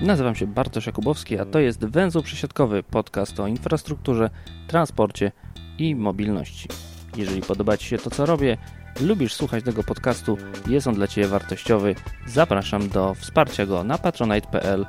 [0.00, 4.30] Nazywam się Bartosz Jakubowski, a to jest Węzeł Przesiadkowy, podcast o infrastrukturze,
[4.68, 5.32] transporcie
[5.78, 6.68] i mobilności.
[7.16, 8.56] Jeżeli podoba Ci się to, co robię,
[9.00, 10.38] lubisz słuchać tego podcastu,
[10.68, 11.94] jest on dla Ciebie wartościowy,
[12.26, 14.86] zapraszam do wsparcia go na patronite.pl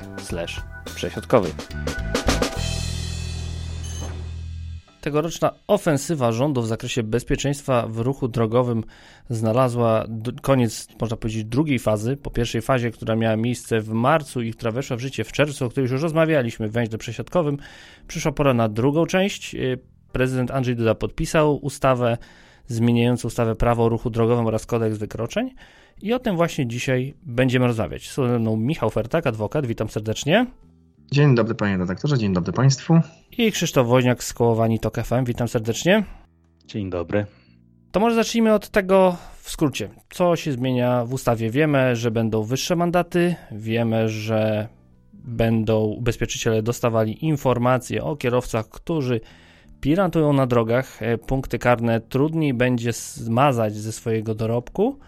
[0.96, 1.50] przesiadkowy.
[5.02, 8.84] Tegoroczna ofensywa rządu w zakresie bezpieczeństwa w ruchu drogowym
[9.30, 10.06] znalazła
[10.42, 12.18] koniec, można powiedzieć, drugiej fazy.
[12.18, 15.66] Po pierwszej fazie, która miała miejsce w marcu i która weszła w życie w czerwcu,
[15.66, 17.58] o której już rozmawialiśmy w węźle przesiadkowym,
[18.08, 19.56] przyszła pora na drugą część.
[19.56, 19.80] Y,
[20.12, 22.18] prezydent Andrzej Duda podpisał ustawę
[22.68, 25.50] zmieniającą ustawę prawo o ruchu drogowym oraz kodeks wykroczeń.
[26.02, 28.10] I o tym właśnie dzisiaj będziemy rozmawiać.
[28.10, 29.66] Są ze mną Michał Fertak, adwokat.
[29.66, 30.46] Witam serdecznie.
[31.14, 33.00] Dzień dobry panie redaktorze, dzień dobry państwu.
[33.38, 35.26] I Krzysztof Woźniak z Kołowani TOK FM.
[35.26, 36.04] Witam serdecznie.
[36.66, 37.26] Dzień dobry.
[37.92, 39.90] To może zacznijmy od tego w skrócie.
[40.10, 41.50] Co się zmienia w ustawie?
[41.50, 44.68] Wiemy, że będą wyższe mandaty, wiemy, że
[45.14, 49.22] będą ubezpieczyciele dostawali informacje o kierowcach, którzy
[49.82, 51.04] pirantują na drogach.
[51.04, 55.00] E, punkty karne trudniej będzie zmazać ze swojego dorobku.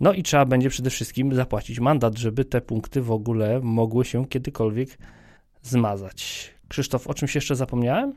[0.00, 4.26] No i trzeba będzie przede wszystkim zapłacić mandat, żeby te punkty w ogóle mogły się
[4.26, 4.98] kiedykolwiek
[5.68, 6.50] zmazać.
[6.68, 8.12] Krzysztof, o czymś jeszcze zapomniałem?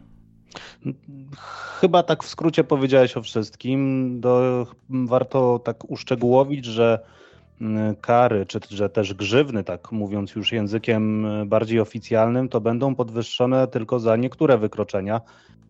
[1.80, 4.22] Chyba tak w skrócie powiedziałeś o wszystkim.
[4.22, 7.00] Do, warto tak uszczegółowić, że
[7.62, 13.68] mm, kary, czy że też grzywny, tak mówiąc już językiem bardziej oficjalnym, to będą podwyższone
[13.68, 15.22] tylko za niektóre wykroczenia,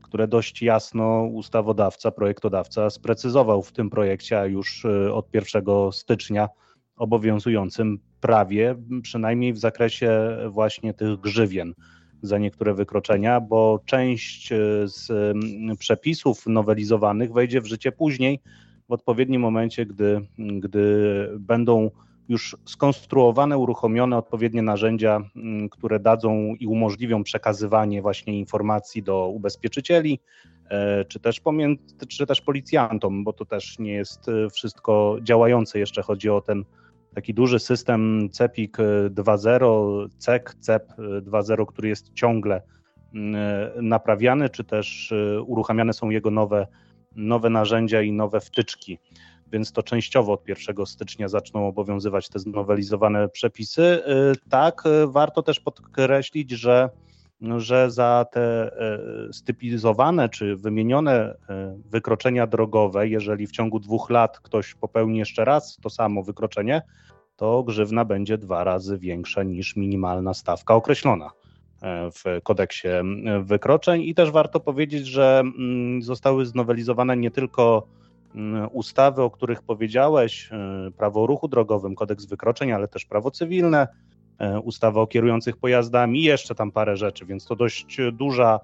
[0.01, 6.49] które dość jasno ustawodawca, projektodawca sprecyzował w tym projekcie, a już y, od 1 stycznia
[6.99, 11.73] obowiązującym prawie, przynajmniej w zakresie właśnie tych grzywien
[12.21, 15.11] za niektóre wykroczenia, bo część e, z
[15.79, 18.39] przepisów nowelizowanych wejdzie w życie później,
[18.89, 21.91] w odpowiednim momencie, gdy, gdy będą
[22.29, 25.21] już skonstruowane, uruchomione odpowiednie narzędzia,
[25.71, 30.19] które dadzą i umożliwią przekazywanie właśnie informacji do ubezpieczycieli,
[30.69, 35.79] e, czy też, pomiędzy, czy też policjantom, bo to też nie jest e, wszystko działające,
[35.79, 36.65] jeszcze chodzi o ten
[37.15, 38.77] taki duży system CEPIK
[39.09, 42.61] 2.0, CEK, CEP 2.0, który jest ciągle
[43.13, 43.35] mm,
[43.87, 45.13] naprawiany, czy też
[45.45, 46.67] uruchamiane są jego nowe,
[47.15, 48.99] nowe narzędzia i nowe wtyczki.
[49.51, 54.03] Więc to częściowo od 1 stycznia zaczną obowiązywać te znowelizowane przepisy.
[54.49, 56.89] Tak, warto też podkreślić, że
[57.57, 58.71] że za te
[59.31, 61.35] stypizowane czy wymienione
[61.85, 66.81] wykroczenia drogowe, jeżeli w ciągu dwóch lat ktoś popełni jeszcze raz to samo wykroczenie,
[67.39, 71.29] to grzywna będzie dwa razy większa niż minimalna stawka określona
[71.81, 72.87] e, w kodeksie
[73.41, 74.01] wykroczeń.
[74.01, 77.87] I też warto powiedzieć, że mm, zostały znowelizowane nie tylko
[78.71, 83.87] ustawy, o których powiedziałeś, e, prawo o ruchu drogowym, kodeks wykroczeń, ale też prawo cywilne,
[84.39, 88.59] e, ustawa o kierujących pojazdami i jeszcze tam parę rzeczy, więc to dość duża,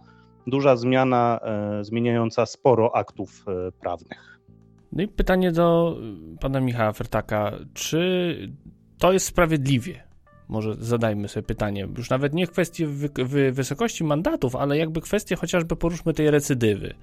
[0.47, 1.39] duża zmiana,
[1.81, 3.45] zmieniająca sporo aktów
[3.79, 4.39] prawnych.
[4.91, 5.97] No i pytanie do
[6.39, 7.51] pana Michała Fertaka.
[7.73, 8.35] Czy
[8.97, 10.03] to jest sprawiedliwie?
[10.47, 11.87] Może zadajmy sobie pytanie.
[11.97, 12.47] Już nawet nie
[13.25, 16.93] wy, wysokości mandatów, ale jakby kwestie chociażby poruszmy tej recydywy.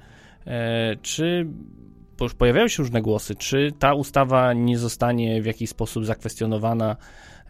[0.47, 1.47] E, czy
[2.25, 6.97] już pojawiają się różne głosy, czy ta ustawa nie zostanie w jakiś sposób zakwestionowana,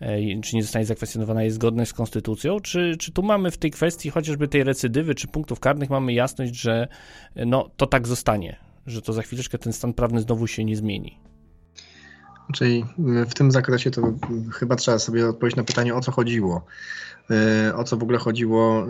[0.00, 3.70] e, czy nie zostanie zakwestionowana jest zgodność z konstytucją, czy, czy tu mamy w tej
[3.70, 6.88] kwestii chociażby tej recydywy, czy punktów karnych mamy jasność, że
[7.36, 8.56] no, to tak zostanie,
[8.86, 11.31] że to za chwileczkę ten stan prawny znowu się nie zmieni.
[12.54, 12.84] Czyli
[13.28, 14.02] w tym zakresie to
[14.52, 16.66] chyba trzeba sobie odpowiedzieć na pytanie, o co chodziło.
[17.30, 18.86] E, o co w ogóle chodziło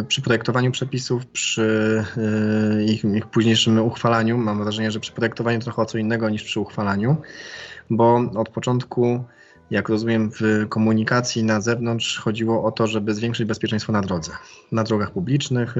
[0.00, 4.38] e, przy projektowaniu przepisów, przy e, ich, ich późniejszym uchwalaniu.
[4.38, 7.16] Mam wrażenie, że przy projektowaniu trochę o co innego niż przy uchwalaniu,
[7.90, 9.24] bo od początku,
[9.70, 14.32] jak rozumiem, w komunikacji na zewnątrz chodziło o to, żeby zwiększyć bezpieczeństwo na drodze,
[14.72, 15.74] na drogach publicznych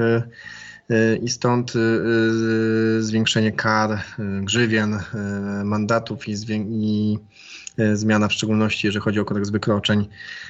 [1.21, 3.99] i stąd y, zwiększenie kar, y,
[4.41, 4.99] grzywien,
[5.63, 6.35] mandatów i,
[6.69, 7.17] i
[7.93, 10.07] zmiana w szczególności, jeżeli chodzi o kodeks wykroczeń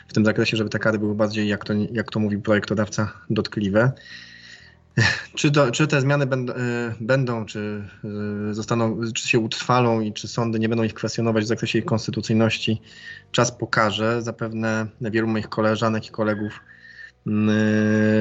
[0.07, 3.91] w tym zakresie, żeby te kary były bardziej, jak to, jak to mówi projektodawca, dotkliwe.
[5.35, 6.53] Czy, to, czy te zmiany będą,
[6.99, 7.83] będą, czy
[8.51, 12.81] zostaną, czy się utrwalą i czy sądy nie będą ich kwestionować w zakresie ich konstytucyjności,
[13.31, 14.21] czas pokaże.
[14.21, 16.59] Zapewne wielu moich koleżanek i kolegów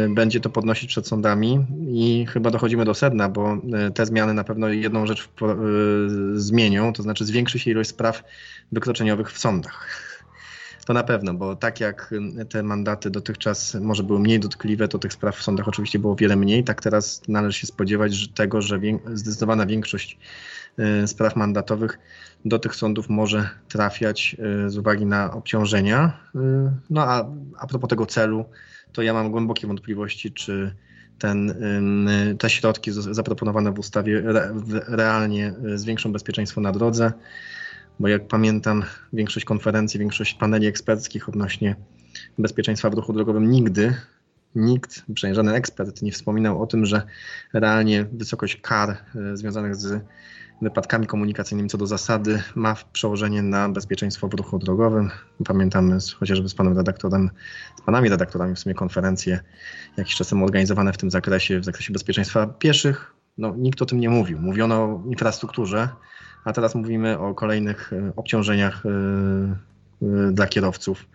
[0.08, 3.54] będzie to podnosić przed sądami i chyba dochodzimy do sedna, bo
[3.88, 8.22] y, te zmiany na pewno jedną rzecz y, zmienią, to znaczy zwiększy się ilość spraw
[8.72, 10.10] wykroczeniowych w sądach.
[10.86, 12.14] To na pewno, bo tak jak
[12.48, 16.36] te mandaty dotychczas może były mniej dotkliwe, to tych spraw w sądach oczywiście było wiele
[16.36, 16.64] mniej.
[16.64, 18.80] Tak teraz należy się spodziewać że tego, że
[19.14, 20.18] zdecydowana większość
[20.78, 21.98] y, spraw mandatowych
[22.44, 24.36] do tych sądów może trafiać
[24.66, 26.20] y, z uwagi na obciążenia.
[26.34, 26.38] Y,
[26.90, 27.26] no a
[27.58, 28.44] a propos tego celu,
[28.92, 30.74] to ja mam głębokie wątpliwości, czy
[31.18, 31.54] ten,
[32.38, 34.22] te środki zaproponowane w ustawie
[34.88, 37.12] realnie zwiększą bezpieczeństwo na drodze
[38.00, 38.82] bo jak pamiętam
[39.12, 41.76] większość konferencji, większość paneli eksperckich odnośnie
[42.38, 43.94] bezpieczeństwa w ruchu drogowym nigdy
[44.54, 47.02] nikt, przynajmniej żaden ekspert nie wspominał o tym, że
[47.52, 50.04] realnie wysokość kar e, związanych z
[50.62, 55.10] wypadkami komunikacyjnymi co do zasady ma przełożenie na bezpieczeństwo w ruchu drogowym.
[55.44, 57.30] Pamiętamy chociażby z panem redaktorem,
[57.78, 59.40] z panami redaktorami w sumie konferencje
[59.96, 63.14] jakiś czas temu organizowane w tym zakresie, w zakresie bezpieczeństwa pieszych.
[63.38, 64.38] No, nikt o tym nie mówił.
[64.38, 65.88] Mówiono o infrastrukturze,
[66.44, 71.06] a teraz mówimy o kolejnych e, obciążeniach e, e, dla kierowców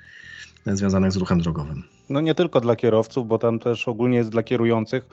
[0.66, 1.84] związanych z ruchem drogowym.
[2.10, 5.06] No nie tylko dla kierowców, bo tam też ogólnie jest dla kierujących.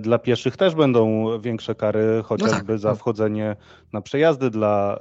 [0.00, 2.94] Dla pieszych też będą większe kary, chociażby no tak, za no.
[2.94, 3.56] wchodzenie
[3.92, 4.98] na przejazdy dla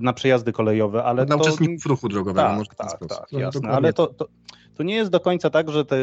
[0.00, 1.42] na przejazdy kolejowe, ale dla to...
[1.42, 2.48] uczestników ruchu drogowego.
[2.48, 3.68] Tak, może tak, tak, no, jasne.
[3.68, 4.28] Ale to, to,
[4.74, 5.96] to, nie jest do końca tak, że te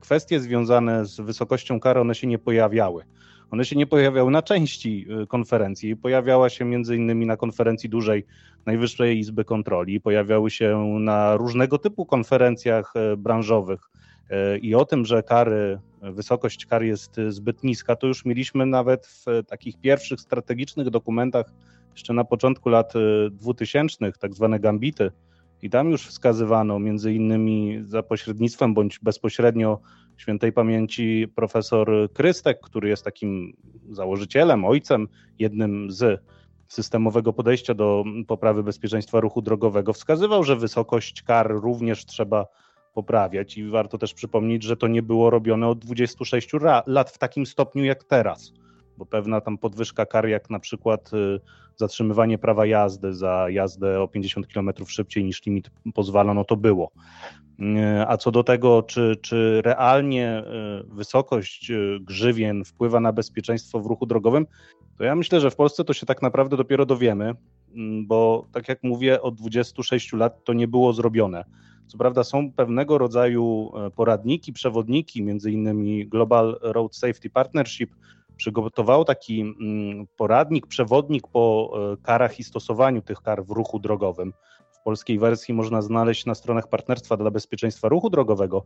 [0.00, 3.04] kwestie związane z wysokością kary, one się nie pojawiały.
[3.50, 5.96] One się nie pojawiały na części konferencji.
[5.96, 8.26] Pojawiała się między innymi na konferencji dużej
[8.66, 13.90] Najwyższej Izby Kontroli, pojawiały się na różnego typu konferencjach branżowych.
[14.30, 19.06] Y, I o tym, że kary, wysokość kar jest zbyt niska, to już mieliśmy nawet
[19.06, 21.52] w takich pierwszych strategicznych dokumentach
[21.92, 22.92] jeszcze na początku lat
[23.30, 25.10] 2000, tak zwane gambity.
[25.62, 29.80] I tam już wskazywano między innymi za pośrednictwem bądź bezpośrednio
[30.16, 33.56] świętej pamięci profesor Krystek, który jest takim
[33.90, 36.22] założycielem, ojcem, jednym z
[36.68, 42.46] systemowego podejścia do poprawy bezpieczeństwa ruchu drogowego, wskazywał, że wysokość kar również trzeba
[43.00, 46.50] poprawiać i warto też przypomnieć, że to nie było robione od 26
[46.86, 48.52] lat w takim stopniu jak teraz,
[48.96, 51.40] bo pewna tam podwyżka kar, jak na przykład y,
[51.76, 56.90] zatrzymywanie prawa jazdy za jazdę o 50 km szybciej niż limit pozwala, no to było.
[57.60, 60.44] E, a co do tego, czy, czy realnie e,
[60.88, 64.46] wysokość grzywien wpływa na bezpieczeństwo w ruchu drogowym,
[64.98, 67.34] to ja myślę, że w Polsce to się tak naprawdę dopiero dowiemy,
[68.06, 71.44] bo tak jak mówię, od 26 lat to nie było zrobione.
[71.90, 77.90] Co prawda są pewnego rodzaju poradniki, przewodniki, między innymi Global Road Safety Partnership
[78.36, 79.54] przygotował taki
[80.16, 81.72] poradnik, przewodnik po
[82.02, 84.32] karach i stosowaniu tych kar w ruchu drogowym
[84.80, 88.64] w polskiej wersji można znaleźć na stronach Partnerstwa dla Bezpieczeństwa Ruchu Drogowego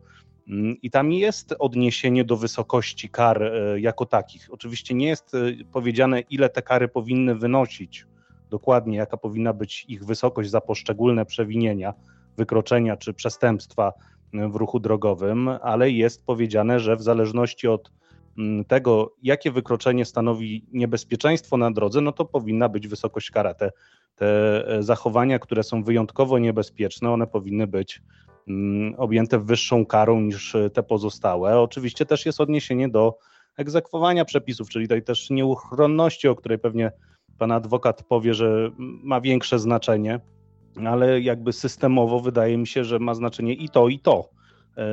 [0.49, 4.49] mm, i tam jest odniesienie do wysokości kar e, jako takich.
[4.51, 5.39] Oczywiście nie jest e,
[5.73, 8.07] powiedziane, ile te kary powinny wynosić,
[8.51, 11.95] dokładnie jaka powinna być ich wysokość za poszczególne przewinienia,
[12.37, 13.93] wykroczenia czy przestępstwa
[14.35, 17.93] e, w ruchu drogowym, ale jest powiedziane, że w zależności od
[18.39, 23.55] mm, tego, jakie wykroczenie stanowi niebezpieczeństwo na drodze, no to powinna być wysokość kara.
[23.55, 23.71] Te
[24.17, 24.27] te
[24.69, 28.03] e, zachowania, które są wyjątkowo niebezpieczne, one powinny być
[28.49, 31.61] mm, objęte wyższą karą niż e, te pozostałe.
[31.61, 33.19] Oczywiście też jest odniesienie do
[33.57, 36.93] egzekwowania przepisów, czyli tej też nieuchronności, o której pewnie
[37.39, 40.21] pan adwokat powie, że ma większe znaczenie,
[40.87, 44.29] ale jakby systemowo wydaje mi się, że ma znaczenie i to, i to.
[44.77, 44.85] E,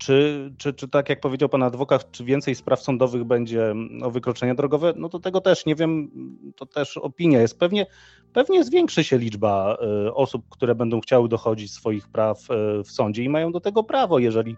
[0.00, 4.10] czy, czy, czy tak jak powiedział pan adwokat, czy więcej spraw sądowych będzie mm, o
[4.10, 4.92] wykroczenia drogowe?
[4.96, 6.10] No to tego też nie wiem,
[6.56, 7.58] to też opinia jest.
[7.58, 7.86] Pewnie,
[8.32, 9.76] pewnie zwiększy się liczba
[10.06, 13.84] y, osób, które będą chciały dochodzić swoich praw y, w sądzie i mają do tego
[13.84, 14.56] prawo, jeżeli,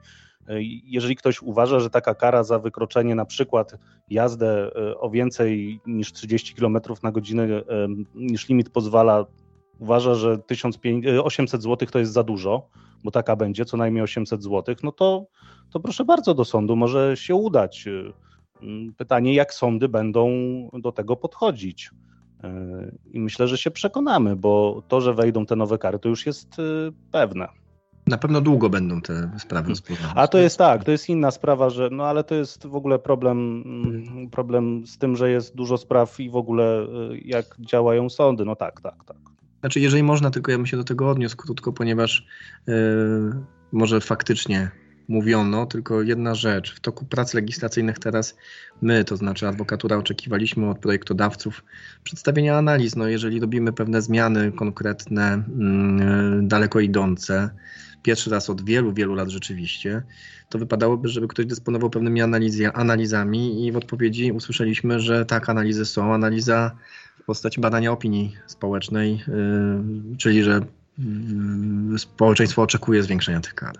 [0.84, 3.74] jeżeli ktoś uważa, że taka kara za wykroczenie, na przykład
[4.10, 7.48] jazdę o więcej niż 30 km na godzinę,
[8.14, 9.26] niż limit pozwala,
[9.82, 12.68] uważa, że 1800 zł to jest za dużo,
[13.04, 15.26] bo taka będzie, co najmniej 800 zł, no to,
[15.70, 17.84] to proszę bardzo do sądu może się udać.
[18.62, 20.30] Mm, pytanie, jak sądy będą
[20.72, 21.90] do tego podchodzić.
[22.44, 22.50] E,
[23.12, 26.58] I myślę, że się przekonamy, bo to, że wejdą te nowe kary, to już jest
[26.58, 26.62] e,
[27.12, 27.48] pewne.
[28.06, 30.20] Na pewno długo będą te sprawy rozpoznawane.
[30.20, 32.98] A to jest tak, to jest inna sprawa, że no ale to jest w ogóle
[32.98, 36.86] problem, mm, problem z tym, że jest dużo spraw i w ogóle e,
[37.24, 38.44] jak działają sądy.
[38.44, 39.16] No tak, tak, tak.
[39.62, 42.26] Znaczy, jeżeli można, tylko ja bym się do tego odniósł krótko, ponieważ
[42.66, 42.74] yy,
[43.72, 44.70] może faktycznie
[45.08, 46.74] mówiono, tylko jedna rzecz.
[46.74, 48.36] W toku prac legislacyjnych teraz
[48.82, 51.64] my, to znaczy adwokatura, oczekiwaliśmy od projektodawców
[52.04, 52.96] przedstawienia analiz.
[52.96, 57.50] No, jeżeli robimy pewne zmiany konkretne, yy, daleko idące,
[58.02, 60.02] pierwszy raz od wielu, wielu lat rzeczywiście,
[60.48, 62.20] to wypadałoby, żeby ktoś dysponował pewnymi
[62.74, 66.14] analizami i w odpowiedzi usłyszeliśmy, że tak, analizy są.
[66.14, 66.76] Analiza
[67.20, 69.12] w postaci badania opinii społecznej,
[70.10, 70.60] yy, czyli że
[71.98, 73.74] społeczeństwo oczekuje zwiększenia tych kar.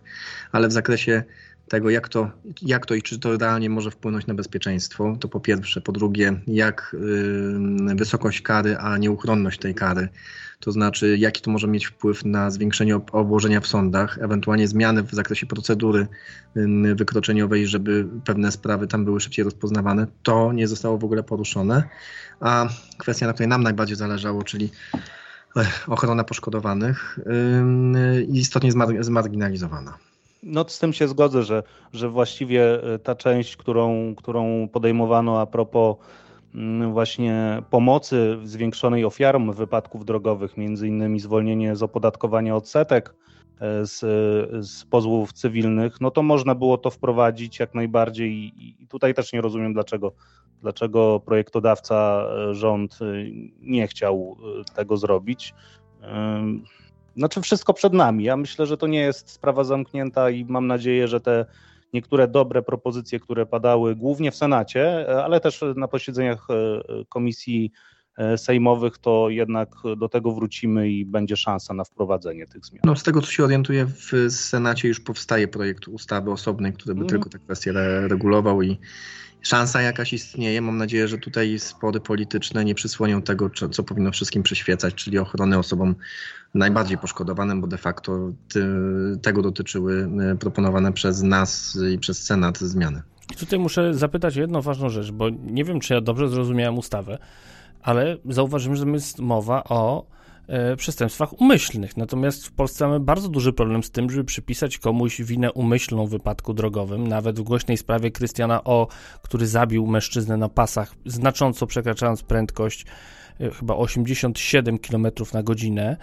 [0.53, 1.25] Ale w zakresie
[1.73, 2.31] tego, jak to,
[2.62, 5.81] jak to i czy to realnie może wpłynąć na bezpieczeństwo, to po pierwsze.
[5.81, 6.97] Po drugie, jak
[7.91, 10.09] y, wysokość kary, a nieuchronność tej kary,
[10.61, 15.12] to znaczy jaki to może mieć wpływ na zwiększenie obłożenia w sądach, ewentualnie zmiany w
[15.12, 16.07] zakresie procedury
[16.57, 21.83] y, wykroczeniowej, żeby pewne sprawy tam były szybciej rozpoznawane, to nie zostało w ogóle poruszone.
[22.41, 24.71] A kwestia, na której nam najbardziej zależało, czyli
[25.57, 27.19] e, ochrona poszkodowanych,
[28.29, 30.12] istotnie zmarginalizowana.
[30.43, 35.47] No z tym się zgodzę, że, że właściwie e, ta część, którą, którą podejmowano a
[35.47, 35.97] propos
[36.55, 43.15] mm, właśnie pomocy zwiększonej ofiarom wypadków drogowych, między innymi zwolnienie z opodatkowania odsetek
[43.61, 44.01] e, z,
[44.67, 49.33] z pozwów cywilnych, no to można było to wprowadzić jak najbardziej i, i tutaj też
[49.33, 50.13] nie rozumiem dlaczego,
[50.61, 52.99] dlaczego projektodawca, e, rząd
[53.61, 54.37] nie chciał
[54.75, 55.55] tego zrobić.
[57.16, 58.25] Znaczy wszystko przed nami.
[58.25, 61.47] Ja myślę, że to nie jest sprawa zamknięta i mam nadzieję, że te
[61.92, 67.73] niektóre dobre propozycje, które padały głównie w Senacie, ale też na posiedzeniach e, komisji
[68.19, 72.81] e, sejmowych, to jednak do tego wrócimy i będzie szansa na wprowadzenie tych zmian.
[72.85, 77.00] No, z tego, co się orientuję, w Senacie już powstaje projekt ustawy osobnej, który by
[77.00, 77.09] mm.
[77.09, 77.73] tylko te kwestie
[78.09, 78.78] regulował i
[79.43, 80.61] szansa jakaś istnieje.
[80.63, 85.59] Mam nadzieję, że tutaj spory polityczne nie przysłonią tego, co powinno wszystkim przyświecać, czyli ochrony
[85.59, 85.95] osobom
[86.55, 88.33] najbardziej poszkodowanym, bo de facto
[89.23, 93.03] tego dotyczyły y, proponowane przez nas i przez Senat zmiany.
[93.39, 97.19] Tutaj muszę zapytać o jedną ważną rzecz, bo nie wiem, czy ja dobrze zrozumiałem ustawę,
[97.83, 100.07] ale zauważyłem, że jest mowa o
[100.77, 101.97] przestępstwach umyślnych.
[101.97, 106.11] Natomiast w Polsce mamy bardzo duży problem z tym, żeby przypisać komuś winę umyślną w
[106.11, 107.07] wypadku drogowym.
[107.07, 108.89] Nawet w głośnej sprawie Krystiana O.,
[109.23, 112.87] który zabił mężczyznę na pasach, znacząco przekraczając prędkość
[113.41, 115.97] e, chyba 87 km na godzinę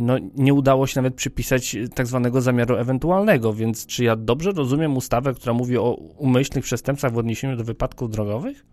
[0.00, 4.96] no, nie udało się nawet przypisać tak zwanego zamiaru ewentualnego, więc czy ja dobrze rozumiem
[4.96, 8.64] ustawę, która mówi o umyślnych przestępstwach w odniesieniu do wypadków drogowych?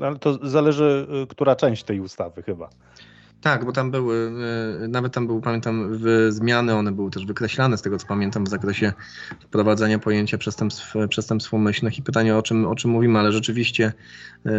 [0.00, 2.70] Ale to zależy, która część tej ustawy chyba.
[3.40, 4.32] Tak, bo tam były,
[4.84, 5.98] e, nawet tam były, pamiętam,
[6.28, 8.92] zmiany, one były też wykreślane z tego, co pamiętam, w zakresie
[9.40, 13.92] wprowadzenia pojęcia przestępstw, przestępstw umyślnych i pytanie, o czym, o czym mówimy, ale rzeczywiście
[14.46, 14.52] e, e,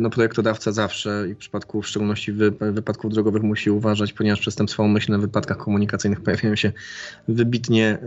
[0.00, 5.18] no, projektodawca zawsze i w przypadku w szczególności wypadków drogowych musi uważać, ponieważ przestępstwa umyślne
[5.18, 6.72] w wypadkach komunikacyjnych pojawiają się
[7.28, 7.98] wybitnie,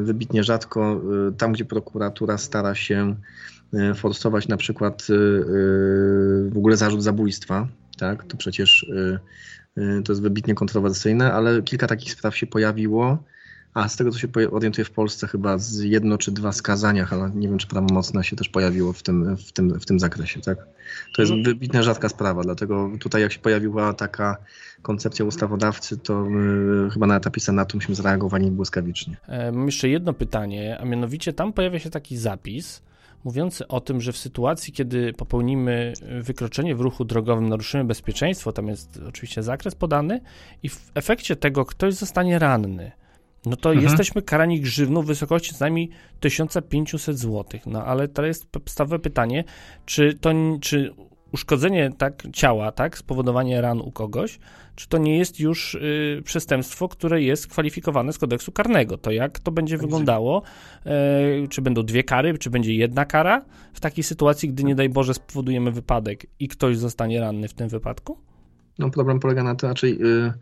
[0.00, 1.00] wybitnie rzadko.
[1.38, 3.14] Tam, gdzie prokuratura stara się
[3.94, 5.06] forsować na przykład
[6.48, 8.24] w ogóle zarzut zabójstwa, tak?
[8.24, 9.18] To przecież y,
[9.78, 13.24] y, to jest wybitnie kontrowersyjne, ale kilka takich spraw się pojawiło.
[13.74, 17.30] A z tego, co się orientuję w Polsce, chyba z jedno czy dwa skazania, ale
[17.34, 20.40] nie wiem, czy prawomocne się też pojawiło w tym, w tym, w tym zakresie.
[20.40, 20.58] Tak?
[21.14, 21.42] To jest no.
[21.44, 24.36] wybitnie rzadka sprawa, dlatego tutaj, jak się pojawiła taka
[24.82, 26.26] koncepcja ustawodawcy, to
[26.92, 29.16] chyba na etapie Senatu myśmy zareagowali błyskawicznie.
[29.28, 32.82] E, mam jeszcze jedno pytanie, a mianowicie tam pojawia się taki zapis,
[33.26, 38.68] mówiący o tym, że w sytuacji, kiedy popełnimy wykroczenie w ruchu drogowym, naruszymy bezpieczeństwo, tam
[38.68, 40.20] jest oczywiście zakres podany,
[40.62, 42.92] i w efekcie tego ktoś zostanie ranny,
[43.46, 43.84] no to mhm.
[43.88, 45.90] jesteśmy karani grzywną w wysokości co najmniej
[46.20, 47.60] 1500 zł.
[47.66, 49.44] No ale to jest podstawowe pytanie,
[49.86, 50.94] czy to, czy
[51.32, 54.38] uszkodzenie tak ciała, tak, spowodowanie ran u kogoś,
[54.74, 58.98] czy to nie jest już y, przestępstwo, które jest kwalifikowane z kodeksu karnego?
[58.98, 60.42] To jak to będzie wyglądało?
[60.86, 64.88] E, czy będą dwie kary, czy będzie jedna kara w takiej sytuacji, gdy nie daj
[64.88, 68.18] Boże spowodujemy wypadek i ktoś zostanie ranny w tym wypadku?
[68.78, 70.32] No problem polega na tym, raczej y,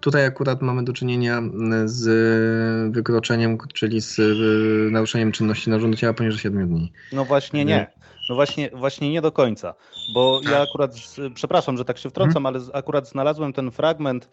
[0.00, 1.42] tutaj akurat mamy do czynienia
[1.84, 6.92] z wykroczeniem, czyli z y, naruszeniem czynności narządu ciała poniżej 7 dni.
[7.12, 7.86] No właśnie nie.
[8.28, 9.74] No właśnie, właśnie nie do końca,
[10.14, 10.94] bo ja akurat,
[11.34, 14.28] przepraszam, że tak się wtrącam, ale akurat znalazłem ten fragment,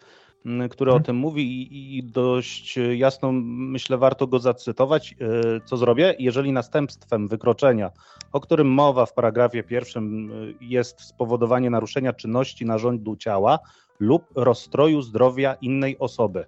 [0.70, 0.94] który hmm.
[0.94, 1.02] o mhm.
[1.02, 5.14] tym mówi i, i dość jasno myślę warto go zacytować.
[5.20, 6.14] E, co zrobię?
[6.18, 7.90] Jeżeli następstwem wykroczenia,
[8.32, 13.58] o którym mowa w paragrafie pierwszym e, jest spowodowanie naruszenia czynności narządu ciała
[14.00, 16.44] lub rozstroju zdrowia innej osoby.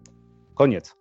[0.54, 0.96] Koniec.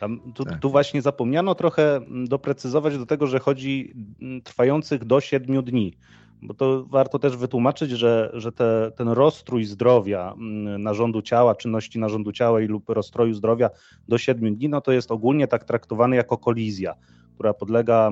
[0.00, 0.60] Tam, tu, tak.
[0.60, 5.96] tu, właśnie zapomniano trochę doprecyzować do tego, że chodzi mm, trwających do 7 dni,
[6.42, 11.98] bo to warto też wytłumaczyć, że, że te, ten rozstrój zdrowia mm, narządu ciała, czynności
[11.98, 13.70] narządu ciała i lub rozstroju zdrowia
[14.08, 16.94] do 7 dni, no to jest ogólnie tak traktowany jako kolizja,
[17.34, 18.10] która podlega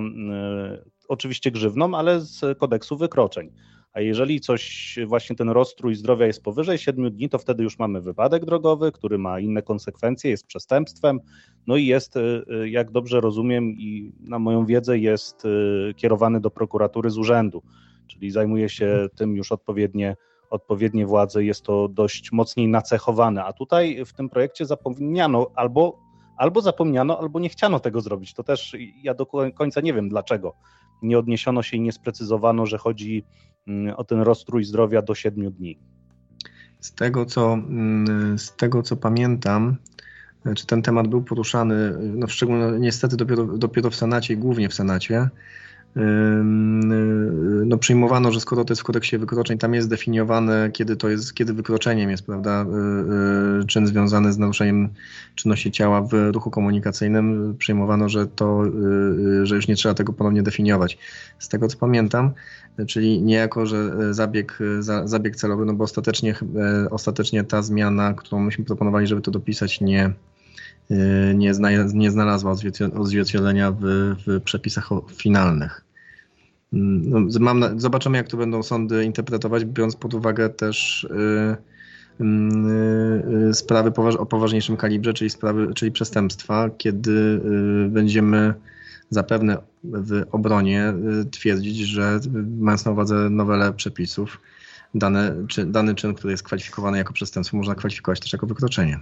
[1.09, 3.51] oczywiście grzywnom, ale z kodeksu wykroczeń.
[3.95, 8.01] A jeżeli coś, właśnie ten rozstrój zdrowia jest powyżej 7 dni, to wtedy już mamy
[8.01, 11.21] wypadek drogowy, który ma inne konsekwencje, jest przestępstwem,
[11.67, 12.21] no i jest, y,
[12.63, 17.63] y, jak dobrze rozumiem i na moją wiedzę, jest y, kierowany do prokuratury z urzędu,
[18.07, 20.17] czyli zajmuje się tym już odpowiednie,
[20.51, 23.45] odpowiednie władze jest to dość mocniej nacechowane.
[23.45, 25.99] A tutaj w tym projekcie zapomniano albo,
[26.37, 28.35] albo zapomniano, albo nie chciano tego zrobić.
[28.35, 30.55] To też ja do końca nie wiem dlaczego.
[31.03, 33.25] Nie odniesiono się i nie sprecyzowano, że chodzi
[33.67, 35.79] mm, o ten rozstrój zdrowia do siedmiu dni.
[36.81, 39.77] Z tego, co, mm, z tego, co pamiętam,
[40.57, 44.75] czy ten temat był poruszany, no szczególnie niestety dopiero, dopiero w Senacie i głównie w
[44.75, 45.29] Senacie,
[47.67, 51.35] no przyjmowano, że skoro to jest w kodeksie wykroczeń, tam jest definiowane, kiedy to jest,
[51.35, 54.89] kiedy wykroczeniem jest, prawda, y, y, czyn związany z naruszeniem
[55.35, 60.43] czynności ciała w ruchu komunikacyjnym, przyjmowano, że to, y, że już nie trzeba tego ponownie
[60.43, 60.99] definiować.
[61.39, 62.31] Z tego co pamiętam,
[62.87, 64.59] czyli niejako, że zabieg,
[65.05, 66.35] zabieg celowy, no bo ostatecznie,
[66.91, 70.13] ostatecznie ta zmiana, którą myśmy proponowali, żeby to dopisać, nie,
[71.35, 71.53] nie,
[71.95, 72.55] nie znalazła
[72.95, 75.84] odzwierciedlenia w, w przepisach finalnych.
[76.75, 81.57] No, mam, zobaczymy, jak to będą sądy interpretować, biorąc pod uwagę też y,
[82.21, 82.25] y,
[83.51, 87.41] y, sprawy o poważniejszym kalibrze, czyli, sprawy, czyli przestępstwa, kiedy
[87.89, 88.55] będziemy
[89.11, 90.95] zapewne w obronie
[91.31, 92.21] twierdzić, że
[92.59, 94.41] mając na uwadze nowele przepisów,
[95.49, 99.01] czy, dany czyn, który jest kwalifikowany jako przestępstwo, można kwalifikować też jako wykroczenie.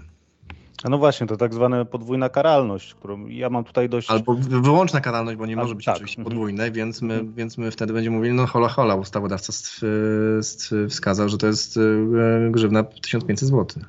[0.85, 4.11] A no właśnie, to tak zwana podwójna karalność, którą ja mam tutaj dość...
[4.11, 5.95] Albo wyłączna karalność, bo nie może być tak.
[5.95, 6.31] oczywiście mhm.
[6.31, 7.35] podwójne, więc my, mhm.
[7.35, 9.53] więc my wtedy będziemy mówili, no hola hola, ustawodawca
[10.89, 11.81] wskazał, że to jest e,
[12.51, 13.83] grzywna 1500 zł.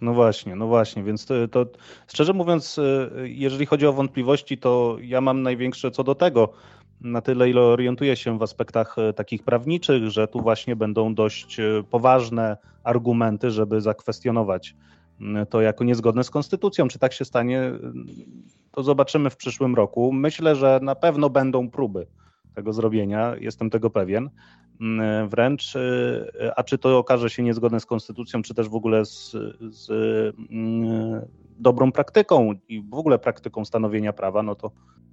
[0.00, 1.66] No właśnie, no właśnie, więc to, to,
[2.08, 6.52] szczerze mówiąc, e, jeżeli chodzi o wątpliwości, to ja mam największe co do tego,
[7.00, 11.56] na tyle ile orientuję się w aspektach e, takich prawniczych, że tu właśnie będą dość
[11.90, 14.74] poważne argumenty, żeby zakwestionować
[15.50, 16.88] to jako niezgodne z konstytucją.
[16.88, 17.72] Czy tak się stanie,
[18.72, 20.12] to zobaczymy w przyszłym roku.
[20.12, 22.06] Myślę, że na pewno będą próby
[22.54, 24.30] tego zrobienia, jestem tego pewien.
[25.28, 25.74] Wręcz,
[26.56, 29.36] a czy to okaże się niezgodne z konstytucją, czy też w ogóle z,
[29.70, 29.90] z
[30.50, 31.22] mm,
[31.58, 34.70] dobrą praktyką i w ogóle praktyką stanowienia prawa, no to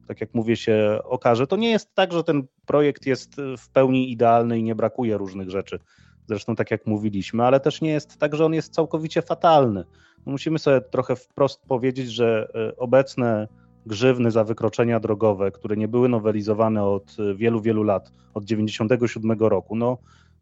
[0.07, 1.47] tak jak mówię, się okaże.
[1.47, 5.49] To nie jest tak, że ten projekt jest w pełni idealny i nie brakuje różnych
[5.49, 5.79] rzeczy
[6.27, 9.83] zresztą tak jak mówiliśmy, ale też nie jest tak, że on jest całkowicie fatalny.
[10.25, 13.47] Musimy sobie trochę wprost powiedzieć, że e, obecne
[13.85, 19.31] grzywny za wykroczenia drogowe, które nie były nowelizowane od e, wielu, wielu lat, od 97
[19.39, 19.97] roku, no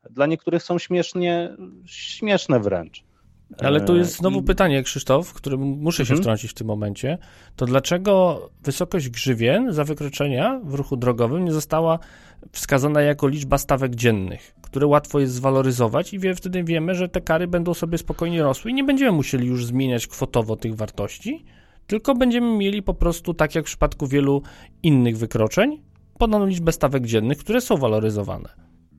[0.10, 3.04] dla niektórych są śmiesznie, śmieszne wręcz.
[3.58, 4.44] Ale tu jest znowu I...
[4.44, 6.22] pytanie, Krzysztof, którym muszę się mhm.
[6.22, 7.18] wtrącić w tym momencie.
[7.56, 12.00] To dlaczego wysokość grzywien za wykroczenia w ruchu drogowym nie została
[12.52, 17.22] wskazana jako liczba stawek dziennych, które łatwo jest zwaloryzować i wie, wtedy wiemy, że te
[17.22, 21.46] kary będą sobie spokojnie rosły i nie będziemy musieli już zmieniać kwotowo tych wartości,
[21.88, 24.42] tylko będziemy mieli po prostu, tak jak w przypadku wielu
[24.84, 25.82] innych wykroczeń,
[26.18, 28.50] podaną liczbę stawek dziennych, które są waloryzowane.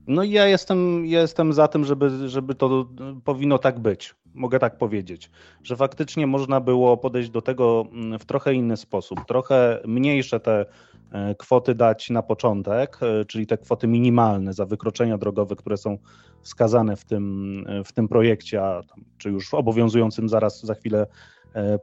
[0.07, 2.89] No i ja jestem, ja jestem za tym, żeby, żeby to
[3.23, 5.31] powinno tak być mogę tak powiedzieć,
[5.63, 10.65] że faktycznie można było podejść do tego mm, w trochę inny sposób, trochę mniejsze te
[11.11, 15.97] e, kwoty dać na początek, e, czyli te kwoty minimalne za wykroczenia drogowe, które są
[16.41, 18.81] wskazane w tym, e, w tym projekcie, a,
[19.17, 21.07] czy już w obowiązującym zaraz za chwilę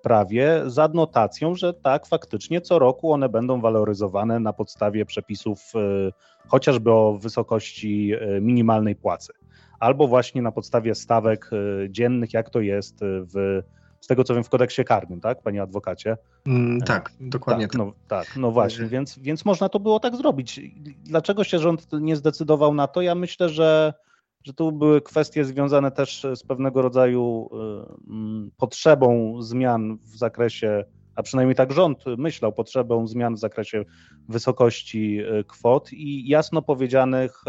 [0.03, 5.73] prawie, z adnotacją, że tak, faktycznie co roku one będą waloryzowane na podstawie przepisów
[6.49, 9.33] chociażby o wysokości minimalnej płacy
[9.85, 13.63] albo właśnie na podstawie stawek e, dziennych, jak to jest e, w,
[14.01, 16.17] z tego co wiem, w kodeksie karnym, tak, panie adwokacie?
[16.47, 17.79] Mm, tak, dokładnie tak.
[17.79, 20.61] No, tak, no właśnie, więc, więc można to było tak zrobić.
[21.05, 23.03] Dlaczego się rząd nie zdecydował na to?
[23.03, 23.95] Ja myślę, że,
[24.45, 27.51] że tu były kwestie związane też z pewnego rodzaju
[28.47, 30.85] y, potrzebą zmian w zakresie
[31.17, 33.85] a przynajmniej tak rząd myślał, potrzebą zmian w zakresie
[34.29, 37.45] wysokości kwot i jasno powiedzianych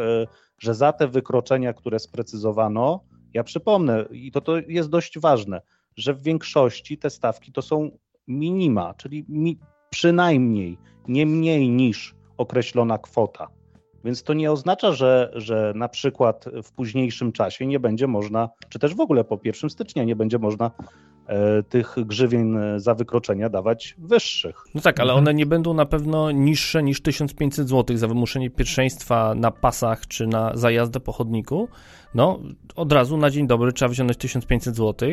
[0.59, 5.61] że za te wykroczenia, które sprecyzowano, ja przypomnę, i to, to jest dość ważne,
[5.95, 7.91] że w większości te stawki to są
[8.27, 13.47] minima, czyli mi, przynajmniej nie mniej niż określona kwota.
[14.03, 18.79] Więc to nie oznacza, że, że na przykład w późniejszym czasie nie będzie można, czy
[18.79, 21.14] też w ogóle po 1 stycznia nie będzie można E,
[21.69, 24.63] tych grzywien za wykroczenia dawać wyższych.
[24.75, 29.35] No tak, ale one nie będą na pewno niższe niż 1500 zł za wymuszenie pierwszeństwa
[29.35, 31.67] na pasach czy na zajazdę po chodniku.
[32.15, 32.39] No,
[32.75, 35.09] od razu na dzień dobry trzeba wziąć 1500 zł.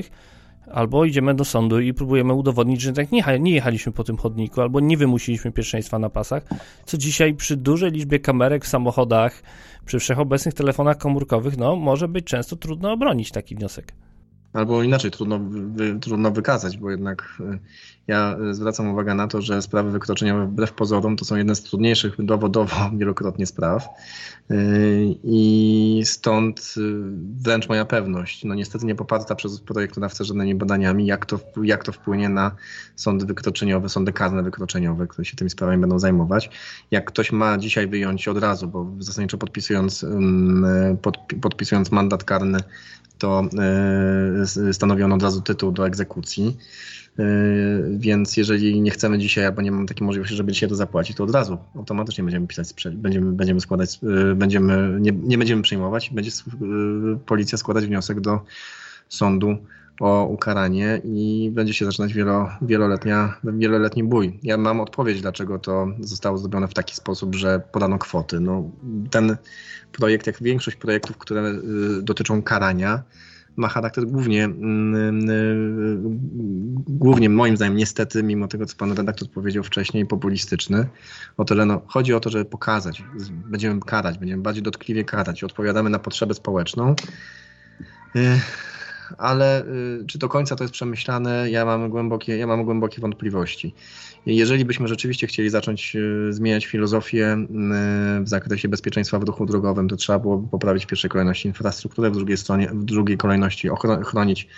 [0.73, 4.61] Albo idziemy do sądu i próbujemy udowodnić, że tak nie, nie jechaliśmy po tym chodniku,
[4.61, 6.45] albo nie wymusiliśmy pierwszeństwa na pasach,
[6.85, 9.43] co dzisiaj przy dużej liczbie kamerek w samochodach,
[9.87, 13.93] przy wszechobecnych telefonach komórkowych, no może być często trudno obronić taki wniosek.
[14.53, 17.59] Albo inaczej, trudno, wy, trudno wykazać, bo jednak y,
[18.07, 22.15] ja zwracam uwagę na to, że sprawy wykroczeniowe wbrew pozorom to są jedne z trudniejszych
[22.19, 23.89] dowodowo wielokrotnie spraw
[24.51, 26.75] y, i stąd
[27.43, 31.93] wręcz moja pewność, no niestety nie poparta przez projektodawcę żadnymi badaniami, jak to, jak to
[31.93, 32.57] wpłynie na
[32.97, 36.51] sądy wykroczeniowe, sądy karne wykroczeniowe, które się tymi sprawami będą zajmować.
[36.91, 40.07] Jak ktoś ma dzisiaj wyjąć od razu, bo zasadniczo podpisując,
[41.03, 42.59] pod, podpisując mandat karny
[43.23, 43.49] to
[44.69, 46.57] e, stanowiono od razu tytuł do egzekucji.
[47.19, 47.25] E,
[47.97, 51.25] więc jeżeli nie chcemy dzisiaj, albo nie mamy takiej możliwości, żeby dzisiaj to zapłacić, to
[51.25, 56.31] od razu automatycznie będziemy pisać, będziemy, będziemy składać, e, będziemy, nie, nie będziemy przyjmować, będzie
[57.27, 58.41] policja składać wniosek do
[59.09, 59.57] sądu
[60.01, 64.39] o ukaranie i będzie się zaczynać wielo, wieloletnia, wieloletni bój.
[64.43, 68.41] Ja mam odpowiedź, dlaczego to zostało zrobione w taki sposób, że podano kwoty.
[68.41, 68.71] No,
[69.11, 69.37] ten
[69.93, 73.03] projekt, jak większość projektów, które y, dotyczą karania,
[73.57, 75.99] ma charakter głównie, mm, y,
[76.89, 80.87] głównie moim zdaniem niestety, mimo tego co pan redaktor powiedział wcześniej, populistyczny.
[81.37, 83.05] O tyle no, chodzi o to, żeby pokazać,
[83.51, 86.95] będziemy karać, będziemy bardziej dotkliwie karać, odpowiadamy na potrzebę społeczną.
[89.19, 93.75] Ale y, czy do końca to jest przemyślane, ja mam głębokie, ja mam głębokie wątpliwości.
[94.27, 97.47] Jeżeli byśmy rzeczywiście chcieli zacząć y, zmieniać filozofię
[98.21, 102.11] y, w zakresie bezpieczeństwa w ruchu drogowym, to trzeba byłoby poprawić w pierwszej kolejności infrastrukturę,
[102.11, 103.69] w drugiej, stronie, w drugiej kolejności
[104.05, 104.49] chronić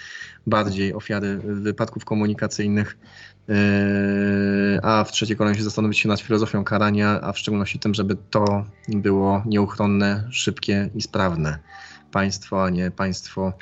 [0.47, 2.99] bardziej ofiary wypadków komunikacyjnych,
[4.83, 8.65] a w trzeciej kolejności zastanowić się nad filozofią karania, a w szczególności tym, żeby to
[8.89, 11.59] było nieuchronne, szybkie i sprawne
[12.15, 13.53] państwo, a nie państwo,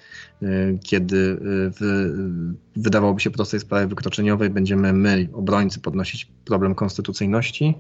[0.43, 1.39] y, kiedy y,
[1.81, 2.13] w,
[2.77, 7.75] wydawałoby się prostej sprawie wykroczeniowej będziemy my, obrońcy, podnosić problem konstytucyjności,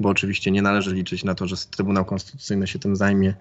[0.00, 3.34] bo oczywiście nie należy liczyć na to, że Trybunał Konstytucyjny się tym zajmie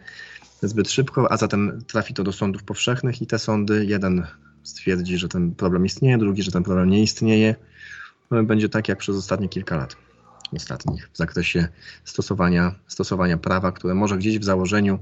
[0.62, 4.28] zbyt szybko, a zatem trafi to do sądów powszechnych i te sądy, jeden
[4.63, 7.56] stwierdzi, że ten problem istnieje, drugi, że ten problem nie istnieje.
[8.43, 10.05] Będzie tak jak przez ostatnie kilka lat
[10.56, 11.68] ostatnich w zakresie
[12.04, 15.00] stosowania, stosowania prawa, które może gdzieś w założeniu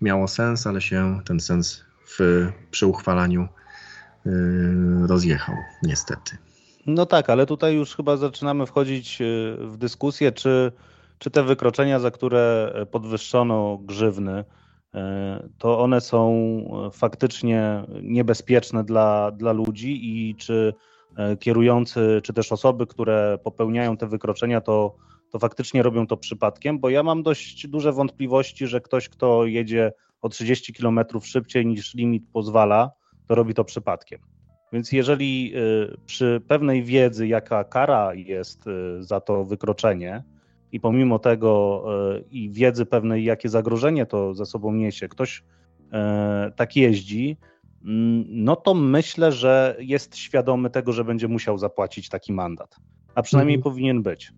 [0.00, 3.48] miało sens, ale się ten sens w, przy uchwalaniu
[4.24, 6.36] yy, rozjechał, niestety.
[6.86, 10.72] No tak, ale tutaj już chyba zaczynamy wchodzić yy, w dyskusję, czy,
[11.18, 14.44] czy te wykroczenia, za które podwyższono grzywny,
[14.94, 15.00] yy,
[15.58, 16.30] to one są
[16.92, 20.95] faktycznie niebezpieczne dla, dla ludzi i czy E,
[21.40, 24.96] kierujący, czy też osoby, które popełniają te wykroczenia, to,
[25.32, 29.92] to faktycznie robią to przypadkiem, bo ja mam dość duże wątpliwości, że ktoś, kto jedzie
[30.22, 32.90] o 30 km szybciej niż limit pozwala,
[33.28, 34.20] to robi to przypadkiem.
[34.72, 35.60] Więc jeżeli e,
[36.06, 40.22] przy pewnej wiedzy, jaka kara jest e, za to wykroczenie,
[40.72, 41.84] i pomimo tego
[42.30, 45.44] i wiedzy pewnej, jakie zagrożenie to za sobą niesie, ktoś
[46.56, 47.36] tak jeździ,
[48.28, 52.76] no to myślę, że jest świadomy tego, że będzie musiał zapłacić taki mandat.
[53.14, 53.72] A przynajmniej mhm.
[53.72, 54.32] powinien być.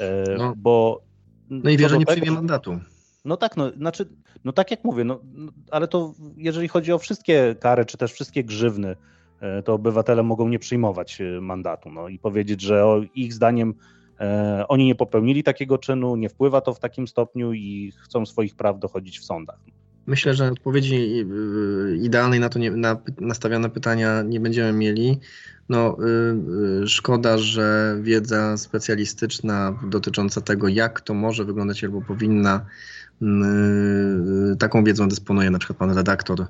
[0.00, 0.54] E, no.
[0.56, 1.02] Bo.
[1.50, 2.80] No i wie, że nie tego, przyjmie mandatu.
[3.24, 4.08] No tak, no, znaczy,
[4.44, 8.12] no tak jak mówię, no, no, ale to jeżeli chodzi o wszystkie kary, czy też
[8.12, 8.96] wszystkie grzywny,
[9.40, 13.74] e, to obywatele mogą nie przyjmować e, mandatu no, i powiedzieć, że o, ich zdaniem
[14.20, 18.54] e, oni nie popełnili takiego czynu, nie wpływa to w takim stopniu i chcą swoich
[18.54, 19.58] praw dochodzić w sądach.
[20.06, 25.18] Myślę, że odpowiedzi y, idealnej na to nie, na nastawione pytania nie będziemy mieli.
[25.68, 32.66] No, y, y, szkoda, że wiedza specjalistyczna dotycząca tego, jak to może wyglądać albo powinna,
[34.58, 36.46] taką wiedzą dysponuje na przykład pan redaktor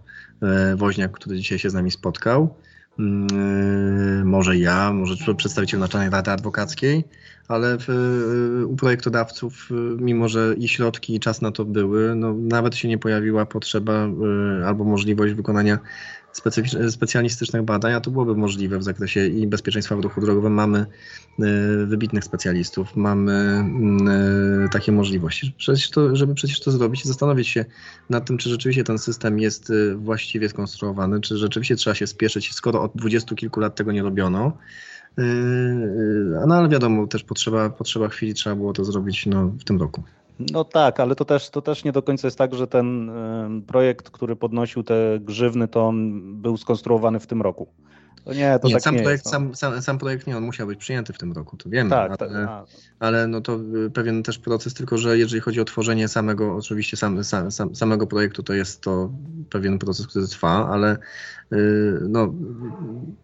[0.77, 2.55] Woźniak, który dzisiaj się z nami spotkał.
[4.25, 7.05] Może ja, może przedstawiciel Naczelnej Rady Adwokackiej
[7.49, 7.89] ale w,
[8.63, 12.77] y, u projektodawców, y, mimo że i środki, i czas na to były, no, nawet
[12.77, 14.07] się nie pojawiła potrzeba
[14.61, 15.79] y, albo możliwość wykonania
[16.91, 20.53] specjalistycznych badań, a to byłoby możliwe w zakresie i bezpieczeństwa w ruchu drogowym.
[20.53, 20.87] Mamy
[21.87, 23.65] wybitnych specjalistów, mamy
[24.73, 27.65] takie możliwości, przecież to, żeby przecież to zrobić zastanowić się
[28.11, 32.83] nad tym, czy rzeczywiście ten system jest właściwie skonstruowany, czy rzeczywiście trzeba się spieszyć, skoro
[32.83, 34.53] od dwudziestu kilku lat tego nie robiono
[36.47, 40.03] no ale wiadomo, też potrzeba, potrzeba chwili, trzeba było to zrobić no, w tym roku.
[40.53, 43.13] No tak, ale to też, to też nie do końca jest tak, że ten
[43.67, 47.69] projekt, który podnosił te grzywny, to on był skonstruowany w tym roku.
[48.25, 49.31] To nie, to nie, tak sam, nie projekt, jest, no.
[49.31, 52.23] sam, sam, sam, projekt nie, on musiał być przyjęty w tym roku, to wiemy, tak,
[52.23, 52.67] ale, tak,
[52.99, 56.97] ale no to y, pewien też proces, tylko że jeżeli chodzi o tworzenie samego, oczywiście
[56.97, 59.11] sam, sam, samego projektu, to jest to
[59.51, 60.97] pewien proces, który trwa, ale
[62.09, 62.35] no,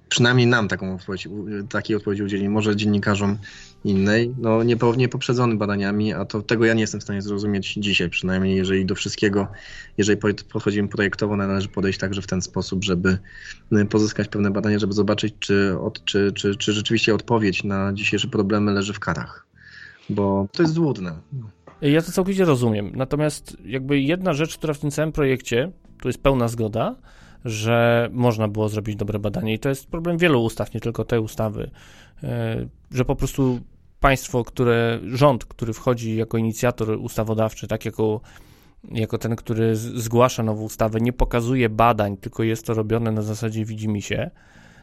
[0.09, 1.29] przynajmniej nam taką odpowiedź,
[1.69, 3.39] takiej odpowiedzi udzieli, może dziennikarzom
[3.85, 4.63] innej, no
[4.97, 8.87] nie poprzedzony badaniami, a to tego ja nie jestem w stanie zrozumieć dzisiaj, przynajmniej jeżeli
[8.87, 9.47] do wszystkiego,
[9.99, 10.21] jeżeli
[10.53, 13.19] podchodzimy projektowo, należy podejść także w ten sposób, żeby
[13.91, 18.73] pozyskać pewne badania, żeby zobaczyć, czy, od, czy, czy, czy rzeczywiście odpowiedź na dzisiejsze problemy
[18.73, 19.47] leży w karach,
[20.11, 21.13] bo to jest złudne.
[21.83, 22.93] Ja to całkowicie rozumiem.
[22.95, 26.95] Natomiast jakby jedna rzecz, która w tym całym projekcie, tu jest pełna zgoda,
[27.45, 29.55] że można było zrobić dobre badanie.
[29.55, 31.71] I to jest problem wielu ustaw, nie tylko tej ustawy,
[32.23, 33.61] e, że po prostu
[34.01, 38.21] państwo, które, rząd, który wchodzi jako inicjator ustawodawczy, tak jako,
[38.91, 43.65] jako ten, który zgłasza nową ustawę, nie pokazuje badań, tylko jest to robione na zasadzie
[43.65, 44.31] widzimy się,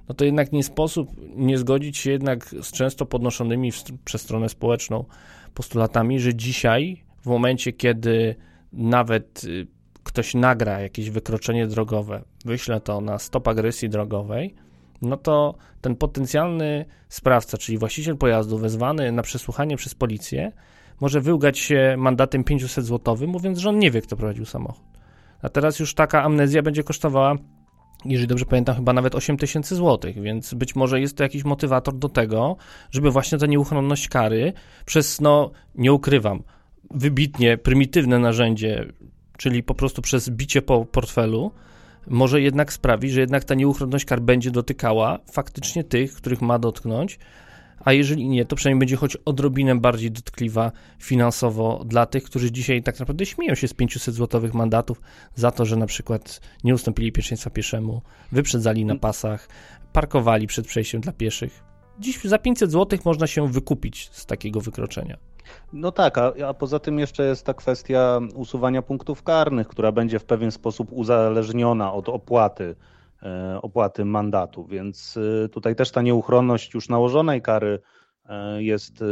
[0.09, 4.49] no to jednak nie sposób nie zgodzić się jednak z często podnoszonymi w, przez stronę
[4.49, 5.05] społeczną
[5.53, 8.35] postulatami, że dzisiaj, w momencie, kiedy
[8.73, 9.67] nawet y,
[10.05, 14.55] ktoś nagra jakieś wykroczenie drogowe, wyśle to na stop agresji drogowej,
[15.01, 20.51] no to ten potencjalny sprawca, czyli właściciel pojazdu wezwany na przesłuchanie przez policję,
[21.01, 24.85] może wyłgać się mandatem 500 zł, mówiąc, że on nie wie, kto prowadził samochód.
[25.41, 27.35] A teraz już taka amnezja będzie kosztowała,
[28.05, 31.93] jeżeli dobrze pamiętam, chyba nawet 8 tysięcy złotych, więc być może jest to jakiś motywator
[31.93, 32.55] do tego,
[32.91, 34.53] żeby właśnie ta nieuchronność kary
[34.85, 36.43] przez, no, nie ukrywam,
[36.91, 38.85] wybitnie prymitywne narzędzie,
[39.37, 41.51] czyli po prostu przez bicie po portfelu,
[42.07, 47.19] może jednak sprawić, że jednak ta nieuchronność kar będzie dotykała faktycznie tych, których ma dotknąć,
[47.79, 52.83] a jeżeli nie, to przynajmniej będzie choć odrobinę bardziej dotkliwa finansowo dla tych, którzy dzisiaj
[52.83, 55.01] tak naprawdę śmieją się z 500 złotowych mandatów
[55.35, 59.49] za to, że na przykład nie ustąpili pierwszeństwa pieszemu, wyprzedzali na pasach,
[59.93, 61.63] parkowali przed przejściem dla pieszych.
[61.99, 65.17] Dziś za 500 zł można się wykupić z takiego wykroczenia.
[65.73, 70.19] No tak, a, a, poza tym jeszcze jest ta kwestia usuwania punktów karnych, która będzie
[70.19, 72.75] w pewien sposób uzależniona od opłaty,
[73.23, 77.79] e, opłaty mandatu, więc e, tutaj też ta nieuchronność już nałożonej kary
[78.25, 79.03] e, jest,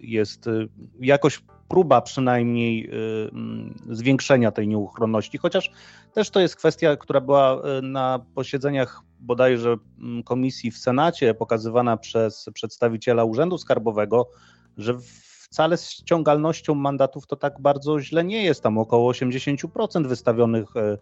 [0.00, 0.50] jest
[1.00, 2.90] jakoś próba przynajmniej
[3.90, 5.70] zwiększenia tej nieuchronności, chociaż
[6.12, 9.76] też to jest kwestia, która była na posiedzeniach bodajże
[10.24, 14.28] komisji w Senacie pokazywana przez przedstawiciela Urzędu Skarbowego,
[14.76, 18.62] że w wcale z ściągalnością mandatów to tak bardzo źle nie jest.
[18.62, 20.98] Tam około 80% wystawionych, e,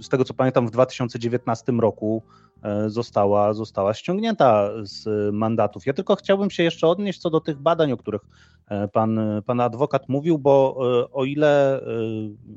[0.00, 2.22] z tego co pamiętam, w 2019 roku
[2.62, 5.86] e, została, została ściągnięta z mandatów.
[5.86, 8.20] Ja tylko chciałbym się jeszcze odnieść co do tych badań, o których
[8.68, 10.76] e, pan, pan adwokat mówił, bo
[11.12, 11.80] o ile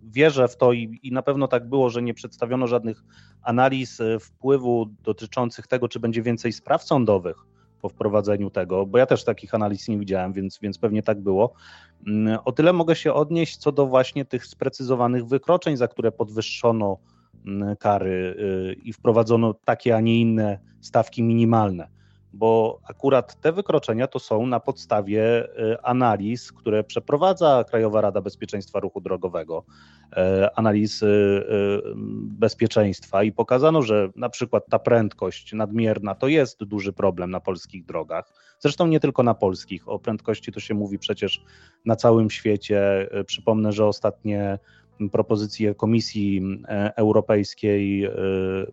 [0.04, 3.04] wierzę w to i, i na pewno tak było, że nie przedstawiono żadnych
[3.42, 7.46] analiz wpływu dotyczących tego, czy będzie więcej spraw sądowych,
[7.82, 11.54] po wprowadzeniu tego, bo ja też takich analiz nie widziałem, więc, więc pewnie tak było.
[12.08, 16.98] Mm, o tyle mogę się odnieść co do właśnie tych sprecyzowanych wykroczeń, za które podwyższono
[17.46, 21.97] mm, kary y, i wprowadzono takie, a nie inne stawki minimalne
[22.34, 28.80] bo akurat te wykroczenia to są na podstawie y, analiz, które przeprowadza Krajowa Rada Bezpieczeństwa
[28.80, 29.64] Ruchu Drogowego,
[30.12, 30.16] y,
[30.56, 31.44] analiz y,
[32.24, 37.86] bezpieczeństwa i pokazano, że na przykład ta prędkość nadmierna to jest duży problem na polskich
[37.86, 38.34] drogach.
[38.60, 41.44] Zresztą nie tylko na polskich, o prędkości to się mówi przecież
[41.86, 43.10] na całym świecie.
[43.26, 44.60] Przypomnę, że ostatnie
[45.12, 46.42] propozycje Komisji
[46.96, 48.10] Europejskiej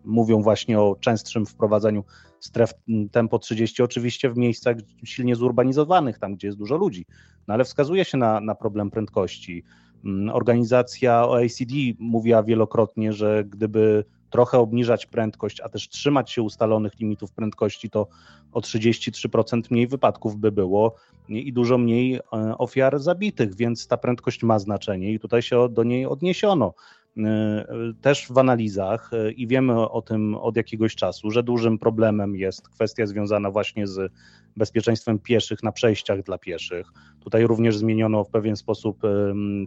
[0.03, 2.03] mówią właśnie o częstszym wprowadzaniu
[2.39, 2.73] stref
[3.11, 7.05] tempo 30 oczywiście w miejscach silnie zurbanizowanych, tam gdzie jest dużo ludzi,
[7.47, 9.63] no ale wskazuje się na, na problem prędkości.
[10.05, 16.99] Mm, organizacja OECD mówiła wielokrotnie, że gdyby trochę obniżać prędkość, a też trzymać się ustalonych
[16.99, 18.07] limitów prędkości, to
[18.51, 20.95] o 33% mniej wypadków by było
[21.29, 22.21] i dużo mniej e,
[22.57, 26.73] ofiar zabitych, więc ta prędkość ma znaczenie i tutaj się do niej odniesiono.
[27.17, 27.65] E,
[28.01, 32.69] też w analizach e, i wiemy o tym od jakiegoś czasu, że dużym problemem jest
[32.69, 34.11] kwestia związana właśnie z
[34.57, 36.87] bezpieczeństwem pieszych na przejściach dla pieszych.
[37.19, 39.01] Tutaj również zmieniono w pewien sposób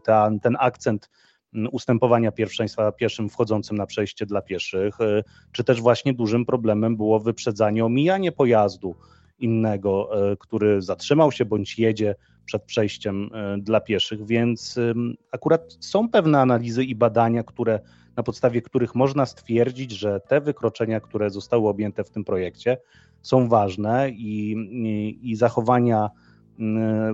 [0.04, 1.10] ten, ten akcent
[1.72, 7.20] ustępowania pierwszeństwa pieszym wchodzącym na przejście dla pieszych, e, czy też właśnie dużym problemem było
[7.20, 8.94] wyprzedzanie, omijanie pojazdu
[9.38, 14.78] innego, który zatrzymał się bądź jedzie przed przejściem e, dla pieszych, więc
[15.32, 17.80] akurat są pewne analizy i badania, które
[18.18, 22.78] na podstawie których można stwierdzić, że te wykroczenia, które zostały objęte w tym projekcie,
[23.22, 26.10] są ważne i, i, i zachowania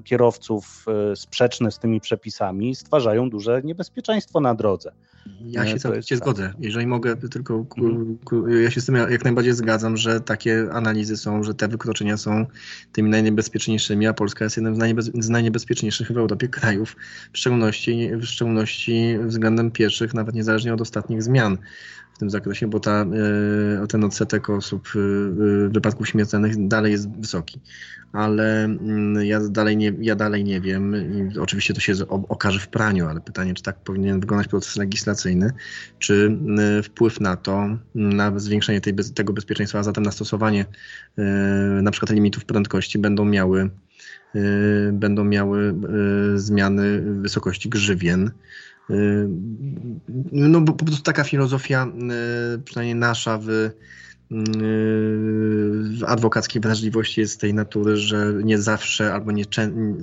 [0.05, 4.93] kierowców e, sprzeczne z tymi przepisami stwarzają duże niebezpieczeństwo na drodze.
[5.41, 6.53] Ja się całkowicie zgodzę.
[6.59, 8.19] Jeżeli mogę tylko, mhm.
[8.63, 12.47] ja się z tym jak najbardziej zgadzam, że takie analizy są, że te wykroczenia są
[12.93, 16.97] tymi najniebezpieczniejszymi, a Polska jest jednym z, najniebez, z najniebezpieczniejszych w Europie krajów,
[17.33, 21.59] w szczególności, w szczególności względem pieszych, nawet niezależnie od ostatnich zmian
[22.15, 23.07] w tym zakresie, bo ta,
[23.83, 27.61] e, ten odsetek osób e, wypadków śmiertelnych dalej jest wysoki.
[28.13, 30.95] Ale mm, ja dalej nie, ja dalej nie wiem,
[31.35, 35.51] I oczywiście to się okaże w praniu, ale pytanie, czy tak powinien wyglądać proces legislacyjny,
[35.99, 40.65] czy e, wpływ na to, na zwiększenie tej, tego bezpieczeństwa, a zatem na stosowanie
[41.83, 43.71] na przykład limitów prędkości będą miały
[44.93, 45.75] będą miały
[46.37, 48.31] zmiany wysokości grzywien,
[50.33, 51.87] no bo po prostu taka filozofia,
[52.55, 53.73] y, przynajmniej nasza w, y,
[55.99, 59.45] w adwokackiej wrażliwości jest tej natury, że nie zawsze albo, nie,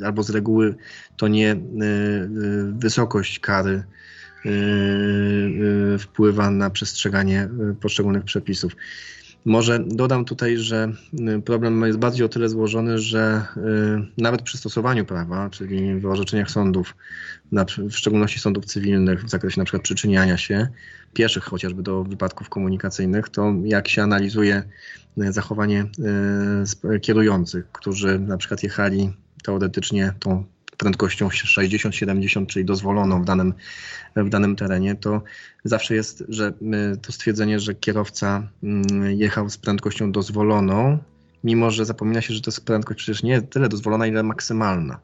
[0.06, 0.76] albo z reguły
[1.18, 1.56] to nie
[2.74, 3.84] wysokość kary
[6.00, 7.50] wpływa na przestrzeganie
[7.82, 8.76] poszczególnych przepisów.
[9.46, 10.92] Może dodam tutaj, że
[11.46, 13.46] problem jest bardziej o tyle złożony, że
[14.18, 16.96] nawet przy stosowaniu prawa, czyli w orzeczeniach sądów,
[17.78, 20.68] w szczególności sądów cywilnych w zakresie przykład przyczyniania się
[21.14, 24.64] pieszych chociażby do wypadków komunikacyjnych, to jak się analizuje
[25.18, 25.86] e, zachowanie
[27.02, 30.44] kierujących, którzy na przykład jechali teoretycznie tą
[30.82, 33.54] prędkością 60-70, czyli dozwoloną w danym,
[34.16, 35.22] w danym terenie, to
[35.64, 40.98] zawsze jest, że e, to stwierdzenie, że kierowca mm, jechał z prędkością dozwoloną,
[41.44, 45.00] mimo że zapomina się, że to jest prędkość przecież nie tyle dozwolona, ile maksymalna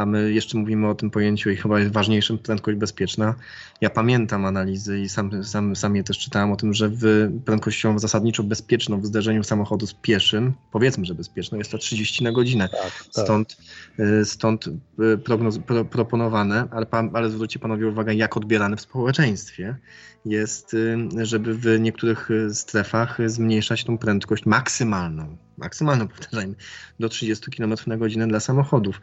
[0.00, 3.34] a my jeszcze mówimy o tym pojęciu i chyba jest ważniejszym prędkość bezpieczna.
[3.80, 7.98] Ja pamiętam analizy i sam, sam, sam je też czytałem o tym, że w prędkością
[7.98, 12.68] zasadniczo bezpieczną w zderzeniu samochodu z pieszym, powiedzmy, że bezpieczną, jest to 30 na godzinę.
[12.68, 13.24] Tak, tak.
[13.24, 13.56] Stąd,
[13.98, 19.76] y, stąd y, prognoz, pro, proponowane, ale, ale zwróćcie panowie uwagę, jak odbierane w społeczeństwie
[20.24, 26.54] jest, y, żeby w niektórych strefach zmniejszać tą prędkość maksymalną, maksymalną powtarzajmy,
[27.00, 29.00] do 30 km na godzinę dla samochodów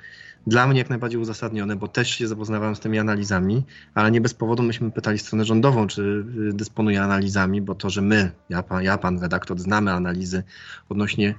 [0.47, 4.33] dla mnie jak najbardziej uzasadnione, bo też się zapoznawałem z tymi analizami, ale nie bez
[4.33, 8.83] powodu myśmy pytali stronę rządową, czy y, dysponuje analizami, bo to, że my, ja pan,
[8.83, 10.43] ja, pan redaktor, znamy analizy
[10.89, 11.35] odnośnie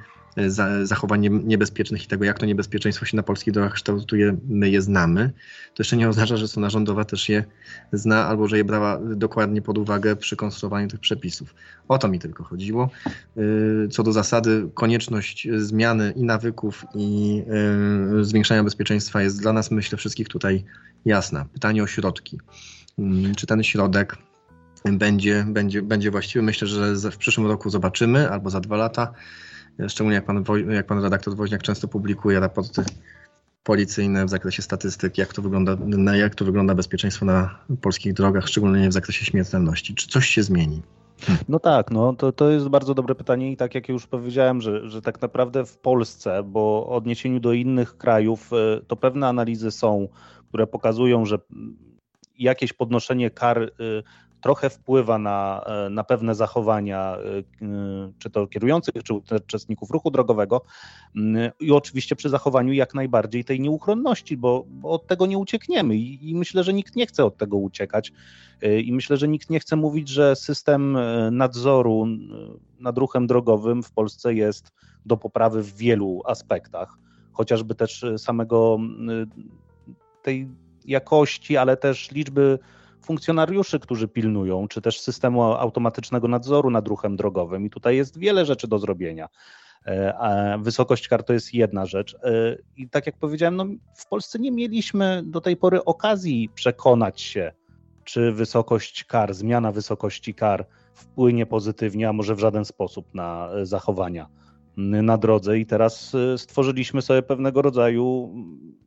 [0.82, 5.30] zachowań niebezpiecznych i tego, jak to niebezpieczeństwo się na polskich drogach kształtuje, my je znamy,
[5.74, 7.44] to jeszcze nie oznacza, że strona rządowa też je
[7.92, 11.54] zna albo że je brała dokładnie pod uwagę przy konstruowaniu tych przepisów.
[11.88, 12.90] O to mi tylko chodziło.
[13.36, 17.42] Y, co do zasady, konieczność zmiany i nawyków, i
[18.20, 20.64] y, zwiększania bezpieczeństwa jest dla nas, myślę, wszystkich tutaj
[21.04, 21.46] jasna.
[21.52, 22.40] Pytanie o środki.
[22.98, 24.16] Mm, czy ten środek
[24.84, 26.42] będzie, będzie, będzie właściwy?
[26.42, 29.12] Myślę, że w przyszłym roku zobaczymy, albo za dwa lata.
[29.88, 32.84] Szczególnie jak pan, jak pan redaktor Woźniak często publikuje raporty
[33.64, 35.76] policyjne w zakresie statystyk, jak to wygląda,
[36.16, 39.94] jak to wygląda bezpieczeństwo na polskich drogach, szczególnie w zakresie śmiertelności.
[39.94, 40.82] Czy coś się zmieni?
[41.48, 44.88] No tak, no to, to jest bardzo dobre pytanie i tak jak już powiedziałem, że,
[44.88, 49.70] że tak naprawdę w Polsce, bo w odniesieniu do innych krajów, e, to pewne analizy
[49.70, 50.08] są,
[50.48, 51.38] które pokazują, że
[52.38, 53.68] jakieś podnoszenie kar e,
[54.40, 60.62] trochę wpływa na, e, na pewne zachowania, e, czy to kierujących, czy uczestników ruchu drogowego.
[61.16, 65.96] Mm, i oczywiście przy zachowaniu jak najbardziej tej nieuchronności, bo, bo od tego nie uciekniemy
[65.96, 68.12] I, i myślę, że nikt nie chce od tego uciekać.
[68.62, 70.98] E, i myślę, że nikt nie chce mówić, że system
[71.32, 72.06] nadzoru
[72.80, 74.72] nad ruchem drogowym w Polsce jest
[75.06, 76.98] do poprawy w wielu aspektach,
[77.32, 78.78] chociażby też samego
[80.22, 80.48] tej
[80.84, 82.58] jakości, ale też liczby
[83.02, 87.66] funkcjonariuszy, którzy pilnują, czy też systemu automatycznego nadzoru nad ruchem drogowym.
[87.66, 89.28] I tutaj jest wiele rzeczy do zrobienia.
[89.86, 92.14] E, wysokość kar to jest jedna rzecz.
[92.14, 97.20] E, I tak jak powiedziałem, no w Polsce nie mieliśmy do tej pory okazji przekonać
[97.20, 97.52] się,
[98.04, 104.28] czy wysokość kar, zmiana wysokości kar wpłynie pozytywnie, a może w żaden sposób na zachowania
[104.78, 105.58] na drodze.
[105.58, 108.34] I teraz e, stworzyliśmy sobie pewnego rodzaju,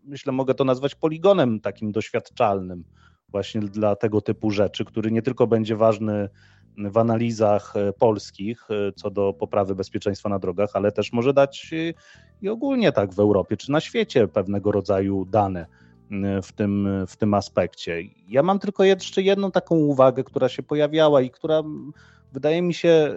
[0.03, 2.83] myślę, mogę to nazwać poligonem takim doświadczalnym
[3.31, 6.29] właśnie dla tego typu rzeczy, który nie tylko będzie ważny
[6.77, 11.73] w analizach e, polskich e, co do poprawy bezpieczeństwa na drogach, ale też może dać
[11.73, 11.93] e,
[12.41, 15.65] i ogólnie tak w Europie czy na świecie pewnego rodzaju dane
[16.43, 18.01] w tym, w tym aspekcie.
[18.27, 21.63] Ja mam tylko jeszcze jedną taką uwagę, która się pojawiała i która
[22.31, 23.15] wydaje mi się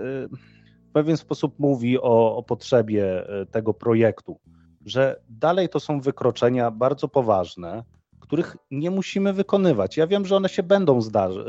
[0.88, 4.40] w pewien sposób mówi o, o potrzebie tego projektu,
[4.86, 7.84] że dalej to są wykroczenia bardzo poważne,
[8.24, 9.96] których nie musimy wykonywać.
[9.96, 11.00] Ja wiem, że one się będą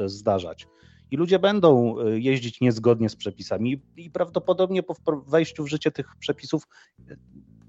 [0.06, 0.68] zdarzać
[1.12, 4.96] i ludzie będą e, jeździć niezgodnie z przepisami i prawdopodobnie po
[5.28, 6.64] wejściu w życie tych przepisów
[7.10, 7.16] e,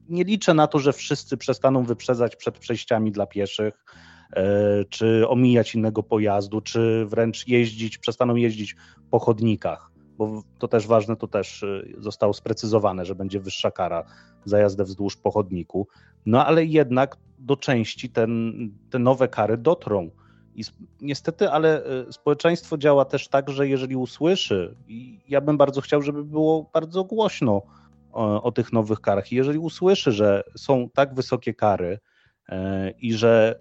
[0.08, 3.84] nie liczę na to, że wszyscy przestaną wyprzedzać przed przejściami dla pieszych,
[4.88, 8.76] czy omijać innego pojazdu, czy wręcz jeździć, przestaną jeździć
[9.10, 11.64] po chodnikach, bo to też ważne, to też
[11.98, 14.04] zostało sprecyzowane, że będzie wyższa kara
[14.44, 15.88] za jazdę wzdłuż pochodniku.
[16.26, 18.52] No ale jednak do części ten,
[18.90, 20.10] te nowe kary dotrą.
[20.54, 20.64] I
[21.00, 26.02] niestety, ale e, społeczeństwo działa też tak, że jeżeli usłyszy, i ja bym bardzo chciał,
[26.02, 27.62] żeby było bardzo głośno
[28.12, 31.98] o, o tych nowych karach, i jeżeli usłyszy, że są tak wysokie kary
[32.48, 33.60] e, i że,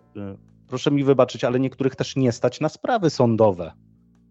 [0.68, 3.72] proszę mi wybaczyć, ale niektórych też nie stać na sprawy sądowe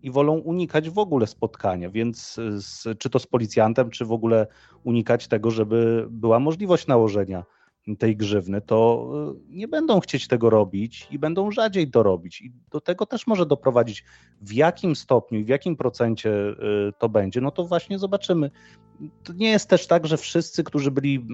[0.05, 4.47] i wolą unikać w ogóle spotkania, więc z, czy to z policjantem, czy w ogóle
[4.83, 7.45] unikać tego, żeby była możliwość nałożenia
[7.99, 12.41] tej grzywny, to y, nie będą chcieć tego robić i będą rzadziej to robić.
[12.41, 14.05] I do tego też może doprowadzić.
[14.41, 18.51] W jakim stopniu i w jakim procencie y, to będzie, no to właśnie zobaczymy.
[19.23, 21.27] To nie jest też tak, że wszyscy, którzy byli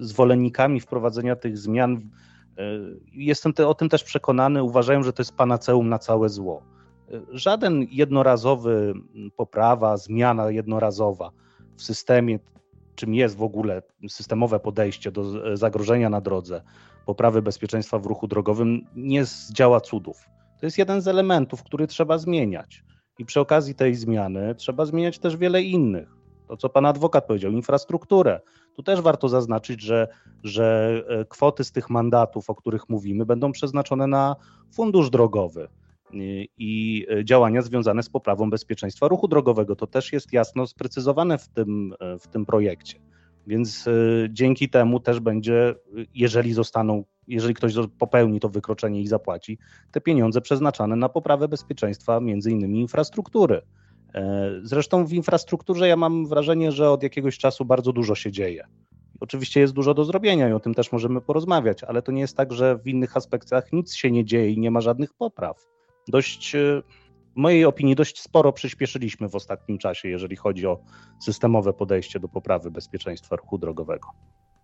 [0.00, 2.10] y, zwolennikami wprowadzenia tych zmian,
[3.12, 6.75] jestem te, o tym też przekonany, uważają, że to jest panaceum na całe zło.
[7.30, 8.94] Żaden jednorazowy
[9.36, 11.30] poprawa, zmiana jednorazowa
[11.76, 12.38] w systemie
[12.96, 16.62] czym jest w ogóle systemowe podejście do zagrożenia na drodze,
[17.06, 20.28] poprawy bezpieczeństwa w ruchu drogowym, nie zdziała cudów.
[20.60, 22.84] To jest jeden z elementów, który trzeba zmieniać.
[23.18, 26.16] I przy okazji tej zmiany trzeba zmieniać też wiele innych.
[26.48, 28.40] To, co pan adwokat powiedział, infrastrukturę.
[28.74, 30.08] Tu też warto zaznaczyć, że,
[30.44, 34.36] że e, kwoty z tych mandatów, o których mówimy, będą przeznaczone na
[34.72, 35.68] fundusz drogowy
[36.58, 39.76] i e, działania związane z poprawą bezpieczeństwa ruchu drogowego.
[39.76, 42.98] To też jest jasno sprecyzowane w tym, e, w tym projekcie.
[43.46, 43.92] Więc e,
[44.30, 45.74] dzięki temu też będzie,
[46.14, 49.58] jeżeli zostaną, jeżeli ktoś popełni to wykroczenie i zapłaci,
[49.92, 53.62] te pieniądze przeznaczane na poprawę bezpieczeństwa, między innymi infrastruktury.
[54.62, 58.66] Zresztą w infrastrukturze ja mam wrażenie, że od jakiegoś czasu bardzo dużo się dzieje.
[59.20, 62.36] Oczywiście jest dużo do zrobienia i o tym też możemy porozmawiać, ale to nie jest
[62.36, 65.75] tak, że w innych aspektach nic się nie dzieje i nie ma żadnych popraw
[66.08, 66.82] dość, e,
[67.36, 70.78] w mojej opinii, dość sporo przyspieszyliśmy w ostatnim czasie, jeżeli chodzi o
[71.20, 74.08] systemowe podejście do poprawy bezpieczeństwa ruchu drogowego.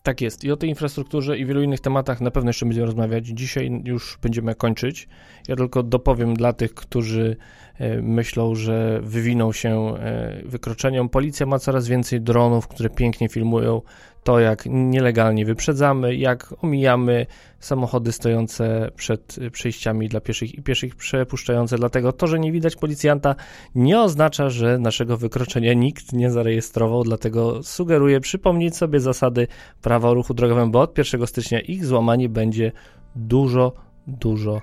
[0.02, 0.44] Tak jest.
[0.44, 3.26] I o tej infrastrukturze i wielu innych tematach na pewno jeszcze będziemy rozmawiać.
[3.26, 5.08] Dzisiaj już będziemy kończyć.
[5.48, 7.36] Ja tylko dopowiem dla tych, którzy
[7.78, 11.08] e, myślą, że wywiną się e, wykroczeniem.
[11.08, 13.82] Policja ma coraz więcej dronów, które pięknie filmują
[14.22, 17.26] to, jak nielegalnie wyprzedzamy, jak omijamy
[17.60, 21.76] samochody stojące przed przejściami dla pieszych i pieszych przepuszczające.
[21.76, 23.34] Dlatego to, że nie widać policjanta,
[23.74, 27.04] nie oznacza, że naszego wykroczenia nikt nie zarejestrował.
[27.04, 29.46] Dlatego sugeruję przypomnieć sobie zasady
[29.82, 32.72] prawa o ruchu drogowym, bo od 1 stycznia ich złamanie będzie
[33.16, 33.72] dużo,
[34.06, 34.60] dużo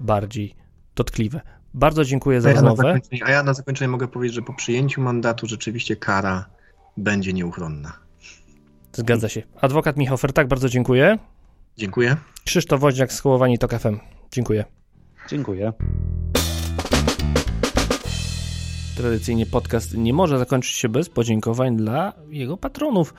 [0.00, 0.54] bardziej
[0.94, 1.40] dotkliwe.
[1.74, 3.00] Bardzo dziękuję za a ja rozmowę.
[3.24, 6.46] A ja na zakończenie mogę powiedzieć, że po przyjęciu mandatu rzeczywiście kara
[6.96, 8.07] będzie nieuchronna.
[8.92, 9.42] Zgadza się.
[9.60, 11.18] Adwokat Michał Fertak, bardzo dziękuję.
[11.76, 12.16] Dziękuję.
[12.44, 13.98] Krzysztof Woźniak, Skołowani TOK FM.
[14.32, 14.64] Dziękuję.
[15.28, 15.72] Dziękuję.
[18.96, 23.14] Tradycyjnie podcast nie może zakończyć się bez podziękowań dla jego patronów,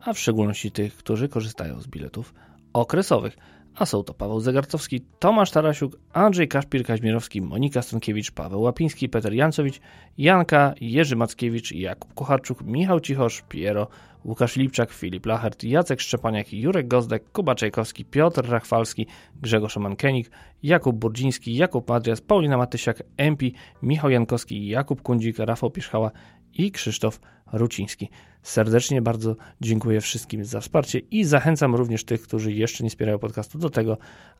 [0.00, 2.34] a w szczególności tych, którzy korzystają z biletów
[2.72, 3.36] okresowych.
[3.74, 9.80] A są to Paweł Zegarcowski, Tomasz Tarasiuk, Andrzej Kaszpir-Kaźmierowski, Monika Stankiewicz, Paweł Łapiński, Peter Jancowicz,
[10.18, 13.88] Janka, Jerzy Mackiewicz, Jakub Kucharczuk, Michał Cichosz, Piero
[14.24, 19.06] Łukasz Lipczak, Filip Lachert, Jacek Szczepaniak, Jurek Gozdek, Kuba Czajkowski, Piotr Rachwalski,
[19.42, 20.30] Grzegorz Mankenik,
[20.62, 26.10] Jakub Burdziński, Jakub Madrias, Paulina Matysiak, Empi, Michał Jankowski, Jakub Kundzik, Rafał Pierzchała
[26.54, 27.20] i Krzysztof
[27.52, 28.08] Ruciński.
[28.42, 33.58] Serdecznie bardzo dziękuję wszystkim za wsparcie i zachęcam również tych, którzy jeszcze nie wspierają podcastu
[33.58, 33.98] do tego,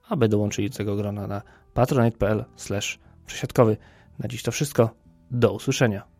[0.08, 1.42] aby dołączyli do tego grona na
[1.74, 2.44] patronite.pl
[3.26, 3.76] przesiadkowy.
[4.18, 4.90] Na dziś to wszystko.
[5.30, 6.19] Do usłyszenia.